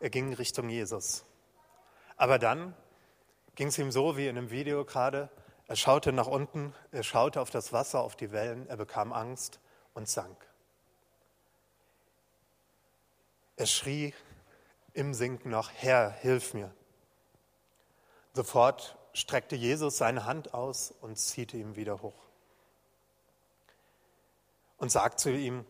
[0.00, 1.24] er ging Richtung Jesus.
[2.16, 2.74] Aber dann
[3.56, 5.28] ging es ihm so wie in dem Video gerade.
[5.66, 9.60] Er schaute nach unten, er schaute auf das Wasser, auf die Wellen, er bekam Angst
[9.94, 10.36] und sank.
[13.56, 14.14] Er schrie
[14.94, 16.72] im Sinken noch, Herr, hilf mir.
[18.32, 22.27] Sofort streckte Jesus seine Hand aus und zieht ihn wieder hoch.
[24.78, 25.66] Und sagt zu ihm,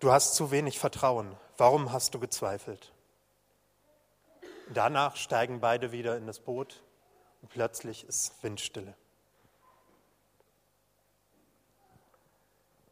[0.00, 2.92] du hast zu wenig Vertrauen, warum hast du gezweifelt?
[4.74, 6.82] Danach steigen beide wieder in das Boot
[7.40, 8.94] und plötzlich ist Windstille.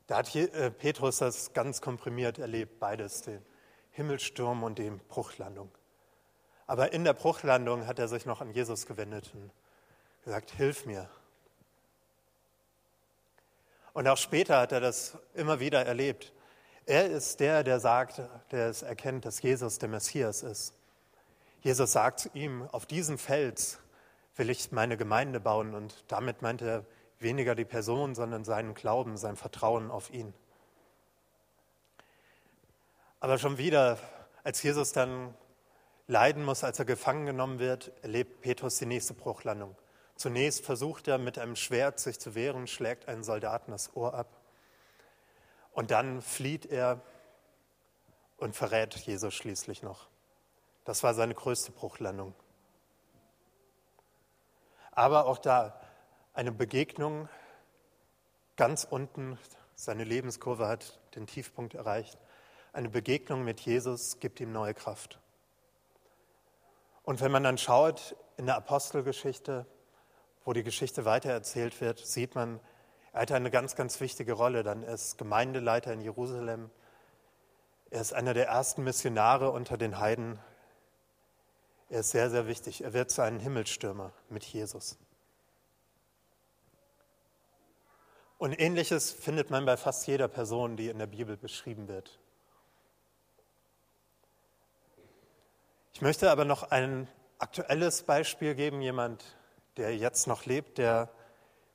[0.07, 3.45] Da hat äh, Petrus das ganz komprimiert erlebt, beides, den
[3.91, 5.71] Himmelsturm und die Bruchlandung.
[6.67, 9.51] Aber in der Bruchlandung hat er sich noch an Jesus gewendet und
[10.25, 11.09] gesagt, hilf mir.
[13.97, 16.35] Und auch später hat er das immer wieder erlebt.
[16.85, 20.75] Er ist der, der sagt, der es erkennt, dass Jesus der Messias ist.
[21.63, 23.79] Jesus sagt ihm, auf diesem Fels
[24.37, 25.75] will ich meine Gemeinde bauen.
[25.75, 26.85] Und damit meint er
[27.21, 30.35] weniger die Person, sondern seinen Glauben, sein Vertrauen auf ihn.
[33.19, 33.99] Aber schon wieder,
[34.45, 35.33] als Jesus dann
[36.07, 39.75] leiden muss, als er gefangen genommen wird, erlebt Petrus die nächste Bruchlandung.
[40.17, 44.29] Zunächst versucht er mit einem Schwert sich zu wehren, schlägt einen Soldaten das Ohr ab.
[45.73, 47.03] Und dann flieht er
[48.39, 50.09] und verrät Jesus schließlich noch.
[50.85, 52.35] Das war seine größte Bruchlandung.
[54.93, 55.79] Aber auch da
[56.33, 57.29] eine Begegnung
[58.57, 59.39] ganz unten,
[59.75, 62.19] seine Lebenskurve hat den Tiefpunkt erreicht.
[62.73, 65.21] Eine Begegnung mit Jesus gibt ihm neue Kraft.
[67.03, 69.67] Und wenn man dann schaut in der Apostelgeschichte,
[70.47, 72.61] wo die Geschichte weitererzählt wird, sieht man,
[73.13, 74.63] er hatte eine ganz, ganz wichtige Rolle.
[74.63, 76.71] Dann ist Gemeindeleiter in Jerusalem.
[77.91, 80.39] Er ist einer der ersten Missionare unter den Heiden.
[81.91, 82.85] Er ist sehr, sehr wichtig.
[82.85, 84.97] Er wird zu einem Himmelstürmer mit Jesus.
[88.39, 92.21] Und ähnliches findet man bei fast jeder Person, die in der Bibel beschrieben wird.
[95.93, 99.25] Ich möchte aber noch ein aktuelles Beispiel geben, jemand,
[99.77, 101.11] der jetzt noch lebt, der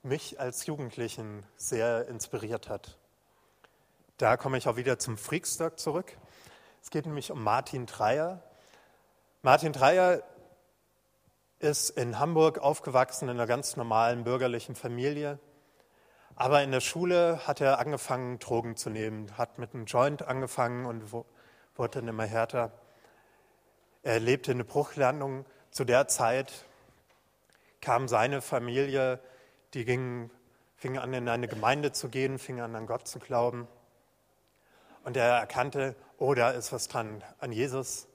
[0.02, 2.98] mich als Jugendlichen sehr inspiriert hat.
[4.18, 6.16] Da komme ich auch wieder zum Freakstock zurück.
[6.82, 8.42] Es geht nämlich um Martin Dreyer.
[9.42, 10.22] Martin Dreyer
[11.60, 15.38] ist in Hamburg aufgewachsen in einer ganz normalen bürgerlichen Familie.
[16.34, 20.86] Aber in der Schule hat er angefangen, Drogen zu nehmen, hat mit einem Joint angefangen
[20.86, 22.72] und wurde dann immer härter.
[24.02, 25.44] Er lebte eine Bruchlandung.
[25.70, 26.52] Zu der Zeit
[27.82, 29.20] kam seine Familie,
[29.74, 30.30] die ging,
[30.76, 33.68] fing an, in eine Gemeinde zu gehen, fing an, an Gott zu glauben.
[35.04, 38.08] Und er erkannte, oh, da ist was dran an Jesus,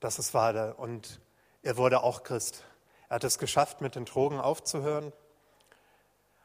[0.00, 0.78] das ist wahr.
[0.78, 1.20] Und
[1.62, 2.64] er wurde auch Christ.
[3.08, 5.12] Er hat es geschafft, mit den Drogen aufzuhören,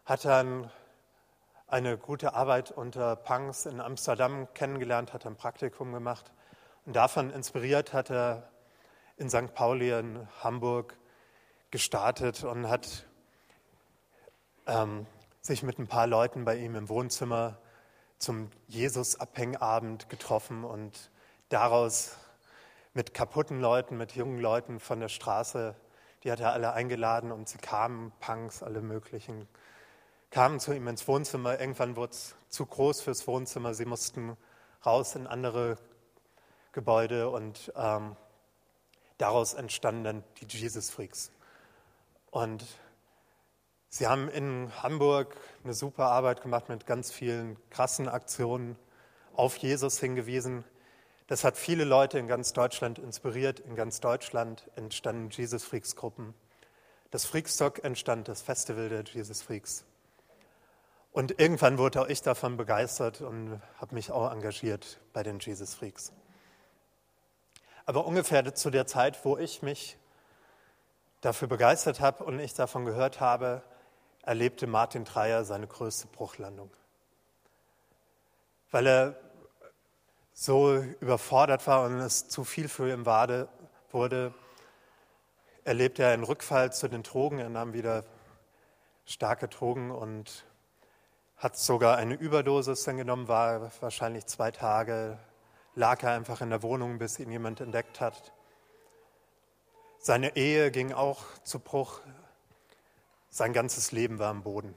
[0.06, 0.70] hat dann
[1.68, 6.32] eine gute Arbeit unter Punks in Amsterdam kennengelernt, hat ein Praktikum gemacht
[6.86, 8.50] und davon inspiriert hat er
[9.18, 9.54] in St.
[9.54, 10.98] Pauli in Hamburg
[11.72, 13.06] gestartet und hat
[14.66, 15.06] ähm,
[15.42, 17.58] sich mit ein paar Leuten bei ihm im Wohnzimmer
[18.18, 21.12] zum Jesus-Abhängabend getroffen und
[21.50, 22.18] daraus
[22.94, 25.76] mit kaputten Leuten, mit jungen Leuten von der Straße,
[26.24, 29.48] die hat er alle eingeladen und sie kamen, Punks, alle möglichen,
[30.32, 31.60] kamen zu ihm ins Wohnzimmer.
[31.60, 33.74] Irgendwann wurde es zu groß fürs Wohnzimmer.
[33.74, 34.36] Sie mussten
[34.86, 35.78] raus in andere
[36.74, 38.16] Gebäude und ähm,
[39.18, 41.32] daraus entstanden dann die Jesus Freaks.
[42.32, 42.66] Und
[43.90, 48.78] sie haben in Hamburg eine super Arbeit gemacht mit ganz vielen krassen Aktionen
[49.34, 50.64] auf Jesus hingewiesen.
[51.28, 53.60] Das hat viele Leute in ganz Deutschland inspiriert.
[53.60, 56.34] In ganz Deutschland entstanden Jesus Freaks Gruppen.
[57.12, 59.86] Das Freakstock entstand, das Festival der Jesus Freaks.
[61.12, 65.76] Und irgendwann wurde auch ich davon begeistert und habe mich auch engagiert bei den Jesus
[65.76, 66.14] Freaks.
[67.86, 69.99] Aber ungefähr zu der Zeit, wo ich mich
[71.22, 73.64] dafür begeistert habe und ich davon gehört habe,
[74.24, 76.72] erlebte Martin Dreyer seine größte Bruchlandung.
[78.72, 79.20] Weil er
[80.34, 84.34] so überfordert war und es zu viel für ihn wurde,
[85.64, 87.40] erlebte er einen Rückfall zu den Drogen.
[87.40, 88.06] Er nahm wieder
[89.06, 90.46] starke Drogen und
[91.36, 95.18] hat sogar eine Überdosis dann genommen, war wahrscheinlich zwei Tage
[95.76, 98.34] lag er einfach in der Wohnung, bis ihn jemand entdeckt hat.
[100.02, 102.00] Seine Ehe ging auch zu Bruch.
[103.30, 104.74] Sein ganzes Leben war am Boden.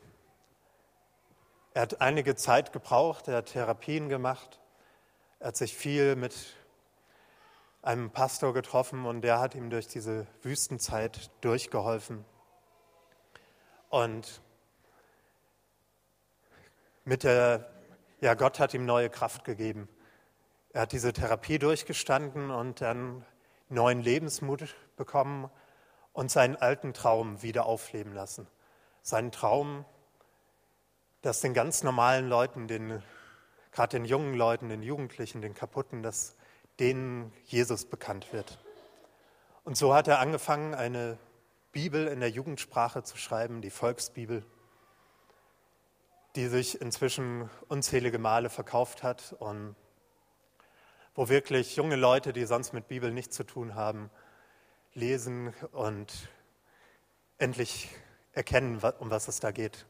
[1.74, 4.60] Er hat einige Zeit gebraucht, er hat Therapien gemacht,
[5.38, 6.34] er hat sich viel mit
[7.82, 12.24] einem Pastor getroffen und der hat ihm durch diese Wüstenzeit durchgeholfen.
[13.90, 14.42] Und
[17.04, 17.70] mit der,
[18.20, 19.88] ja, Gott hat ihm neue Kraft gegeben.
[20.72, 23.24] Er hat diese Therapie durchgestanden und dann
[23.68, 25.50] neuen Lebensmut bekommen
[26.12, 28.46] und seinen alten Traum wieder aufleben lassen.
[29.02, 29.84] Seinen Traum,
[31.22, 33.02] dass den ganz normalen Leuten, den,
[33.72, 36.36] gerade den jungen Leuten, den Jugendlichen, den Kaputten, dass
[36.78, 38.58] denen Jesus bekannt wird.
[39.64, 41.18] Und so hat er angefangen, eine
[41.70, 44.44] Bibel in der Jugendsprache zu schreiben, die Volksbibel,
[46.36, 49.76] die sich inzwischen unzählige Male verkauft hat und
[51.14, 54.10] wo wirklich junge Leute, die sonst mit Bibel nichts zu tun haben,
[54.94, 56.12] lesen und
[57.38, 57.88] endlich
[58.32, 59.86] erkennen, um was es da geht.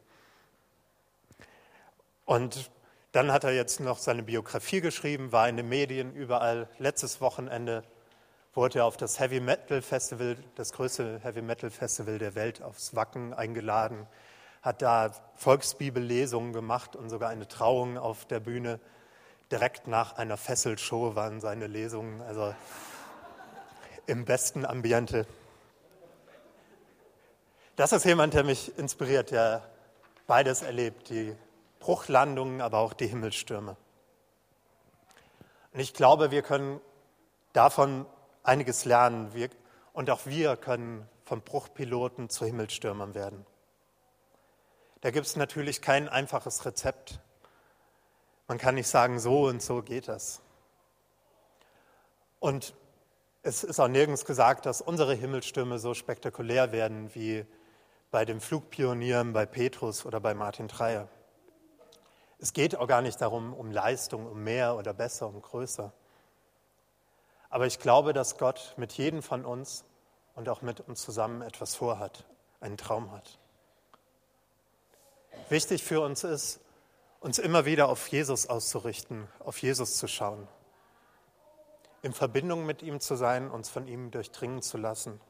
[2.24, 2.70] Und
[3.12, 6.68] dann hat er jetzt noch seine Biografie geschrieben, war in den Medien überall.
[6.78, 7.82] Letztes Wochenende
[8.54, 12.94] wurde er auf das Heavy Metal Festival, das größte Heavy Metal Festival der Welt, aufs
[12.94, 14.06] Wacken eingeladen,
[14.62, 18.78] hat da Volksbibellesungen gemacht und sogar eine Trauung auf der Bühne
[19.50, 22.54] direkt nach einer Fesselshow waren seine Lesungen, also
[24.06, 25.26] im besten Ambiente.
[27.76, 29.68] Das ist jemand, der mich inspiriert, der
[30.26, 31.34] beides erlebt, die
[31.78, 33.76] Bruchlandungen, aber auch die Himmelstürme.
[35.72, 36.80] Und ich glaube, wir können
[37.52, 38.06] davon
[38.42, 39.32] einiges lernen.
[39.34, 39.48] Wir,
[39.92, 43.46] und auch wir können vom Bruchpiloten zu Himmelstürmern werden.
[45.00, 47.20] Da gibt es natürlich kein einfaches Rezept.
[48.48, 50.42] Man kann nicht sagen, so und so geht das.
[52.38, 52.74] Und
[53.42, 57.44] es ist auch nirgends gesagt, dass unsere Himmelstürme so spektakulär werden wie
[58.10, 61.08] bei den Flugpionieren, bei Petrus oder bei Martin Dreyer.
[62.38, 65.92] Es geht auch gar nicht darum, um Leistung, um mehr oder besser, um größer.
[67.50, 69.84] Aber ich glaube, dass Gott mit jedem von uns
[70.34, 72.24] und auch mit uns zusammen etwas vorhat,
[72.60, 73.38] einen Traum hat.
[75.48, 76.60] Wichtig für uns ist,
[77.20, 80.48] uns immer wieder auf Jesus auszurichten, auf Jesus zu schauen,
[82.02, 85.20] in Verbindung mit ihm zu sein, uns von ihm durchdringen zu lassen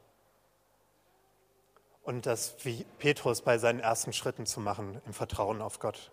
[2.02, 6.10] und das wie Petrus bei seinen ersten Schritten zu machen, im Vertrauen auf Gott.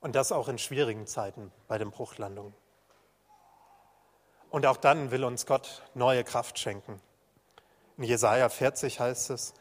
[0.00, 2.54] Und das auch in schwierigen Zeiten bei den Bruchlandungen.
[4.50, 7.00] Und auch dann will uns Gott neue Kraft schenken.
[7.98, 9.54] In Jesaja 40 heißt es,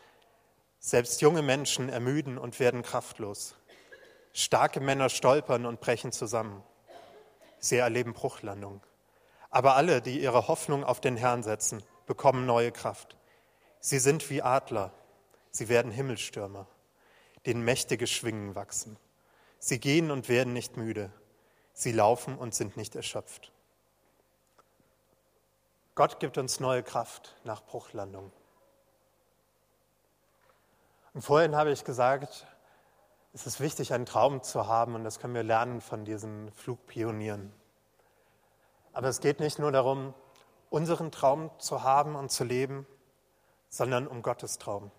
[0.80, 3.56] selbst junge Menschen ermüden und werden kraftlos.
[4.32, 6.64] Starke Männer stolpern und brechen zusammen.
[7.60, 8.82] Sie erleben Bruchlandung.
[9.50, 13.18] Aber alle, die ihre Hoffnung auf den Herrn setzen, bekommen neue Kraft.
[13.80, 14.92] Sie sind wie Adler.
[15.52, 16.68] Sie werden Himmelstürmer,
[17.46, 18.98] denen mächtige Schwingen wachsen.
[19.60, 21.12] Sie gehen und werden nicht müde.
[21.74, 23.52] Sie laufen und sind nicht erschöpft.
[25.96, 28.32] Gott gibt uns neue Kraft nach Bruchlandung.
[31.14, 32.46] Und vorhin habe ich gesagt,
[33.34, 37.52] es ist wichtig, einen Traum zu haben und das können wir lernen von diesen Flugpionieren.
[38.98, 40.16] Aber es geht nicht nur darum,
[40.72, 42.88] unseren Traum zu haben und zu leben,
[43.70, 44.90] sondern um Gottes Traum.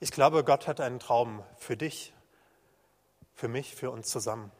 [0.00, 2.14] Ich glaube, Gott hat einen Traum für dich,
[3.34, 4.50] für mich, für uns zusammen.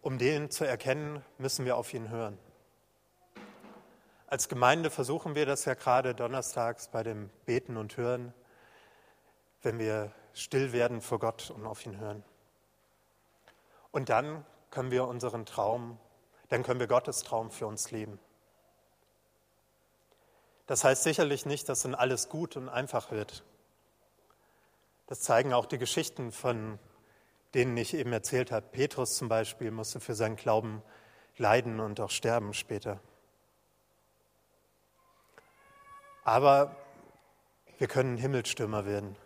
[0.00, 2.36] Um den zu erkennen, müssen wir auf ihn hören.
[4.26, 8.34] Als Gemeinde versuchen wir das ja gerade donnerstags bei dem Beten und Hören,
[9.62, 12.24] wenn wir still werden vor Gott und auf ihn hören.
[13.92, 15.98] Und dann können wir unseren Traum,
[16.48, 18.18] dann können wir Gottes Traum für uns leben.
[20.66, 23.44] Das heißt sicherlich nicht, dass dann alles gut und einfach wird.
[25.06, 26.78] Das zeigen auch die Geschichten von
[27.54, 28.66] denen ich eben erzählt habe.
[28.70, 30.82] Petrus zum Beispiel musste für seinen Glauben
[31.38, 33.00] leiden und auch sterben später.
[36.22, 36.76] Aber
[37.78, 39.16] wir können Himmelstürmer werden.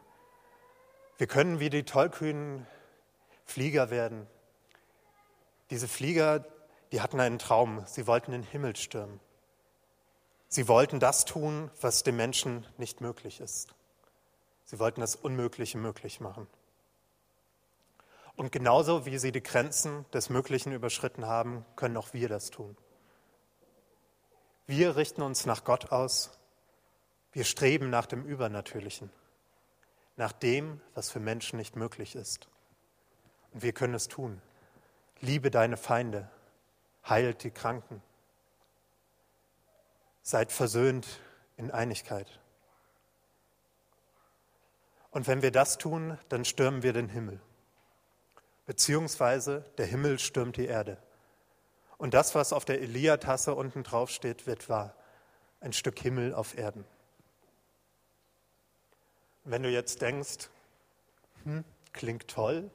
[1.19, 2.67] Wir können wie die tollkühnen
[3.45, 4.29] Flieger werden.
[5.71, 6.45] Diese Flieger,
[6.93, 7.85] die hatten einen Traum.
[7.87, 9.21] Sie wollten den Himmel stürmen.
[10.49, 13.73] Sie wollten das tun, was dem Menschen nicht möglich ist.
[14.65, 16.49] Sie wollten das Unmögliche möglich machen.
[18.35, 22.77] Und genauso wie sie die Grenzen des Möglichen überschritten haben, können auch wir das tun.
[24.67, 26.31] Wir richten uns nach Gott aus.
[27.33, 29.11] Wir streben nach dem Übernatürlichen,
[30.17, 32.49] nach dem, was für Menschen nicht möglich ist.
[33.53, 34.41] Und wir können es tun.
[35.21, 36.29] Liebe deine Feinde,
[37.09, 38.03] heilt die Kranken,
[40.23, 41.07] seid versöhnt
[41.57, 42.41] in Einigkeit.
[45.11, 47.41] Und wenn wir das tun, dann stürmen wir den Himmel
[48.71, 50.97] beziehungsweise der Himmel stürmt die Erde.
[51.99, 54.95] Und das, was auf der Elia-Tasse unten drauf steht, wird wahr.
[55.59, 56.85] Ein Stück Himmel auf Erden.
[59.43, 60.51] Wenn du jetzt denkst,
[61.43, 62.71] hm, klingt toll,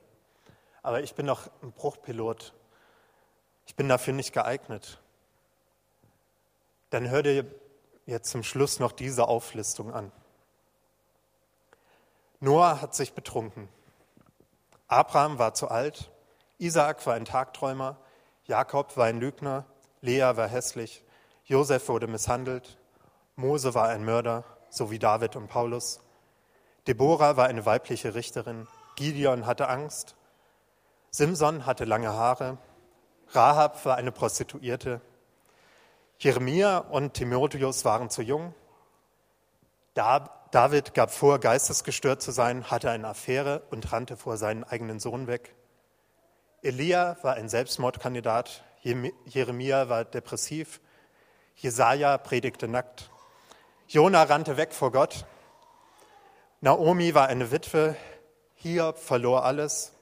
[0.86, 2.54] aber ich bin doch ein Bruchpilot,
[3.66, 5.02] ich bin dafür nicht geeignet,
[6.92, 7.46] dann hör dir
[8.06, 10.12] jetzt zum Schluss noch diese Auflistung an.
[12.40, 13.68] Noah hat sich betrunken.
[14.88, 16.12] Abraham war zu alt,
[16.60, 17.98] Isaak war ein Tagträumer,
[18.44, 19.66] Jakob war ein Lügner,
[20.02, 21.04] Lea war hässlich,
[21.46, 22.78] Josef wurde misshandelt,
[23.36, 26.00] Mose war ein Mörder, so wie David und Paulus.
[26.86, 30.16] Deborah war eine weibliche Richterin, Gideon hatte Angst,
[31.16, 32.58] Simson hatte lange Haare,
[33.30, 35.00] Rahab war eine Prostituierte,
[36.20, 38.54] Jeremia und Timotheus waren zu jung,
[39.94, 45.28] David gab vor, geistesgestört zu sein, hatte eine Affäre und rannte vor seinen eigenen Sohn
[45.28, 45.56] weg.
[46.62, 50.82] Elia war ein Selbstmordkandidat, Jeremia war depressiv,
[51.56, 53.10] Jesaja predigte nackt,
[53.88, 55.26] Jona rannte weg vor Gott,
[56.60, 57.96] Naomi war eine Witwe,
[58.56, 59.95] Hiob verlor alles,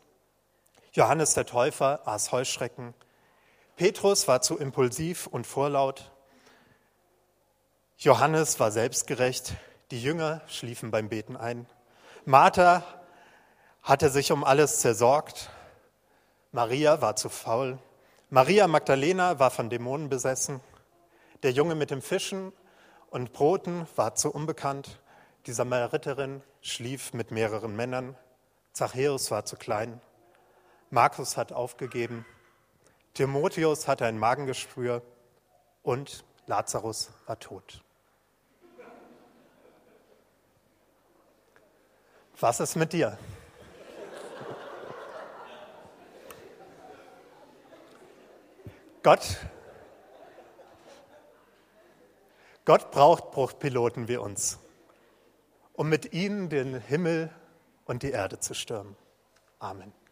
[0.93, 2.93] Johannes der Täufer aß Heuschrecken,
[3.75, 6.11] Petrus war zu impulsiv und vorlaut,
[7.97, 9.55] Johannes war selbstgerecht,
[9.89, 11.65] die Jünger schliefen beim Beten ein.
[12.25, 12.83] Martha
[13.81, 15.49] hatte sich um alles zersorgt.
[16.51, 17.79] Maria war zu faul.
[18.29, 20.59] Maria Magdalena war von Dämonen besessen.
[21.43, 22.51] Der Junge mit dem Fischen
[23.09, 24.99] und Broten war zu unbekannt.
[25.45, 28.15] Die Samariterin schlief mit mehreren Männern.
[28.73, 30.01] Zachäus war zu klein.
[30.93, 32.23] Markus hat aufgegeben.
[33.15, 35.01] Timotheus hatte ein Magengeschwür
[35.81, 37.83] und Lazarus war tot.
[42.39, 43.17] Was ist mit dir?
[49.01, 49.37] Gott,
[52.65, 54.59] Gott braucht Bruchpiloten wie uns,
[55.73, 57.31] um mit ihnen den Himmel
[57.85, 58.95] und die Erde zu stürmen.
[59.57, 60.02] Amen.